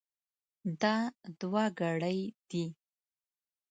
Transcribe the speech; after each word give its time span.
دا 0.81 0.95
دوه 1.39 1.65
ګړۍ 1.79 2.19
دي. 2.49 2.65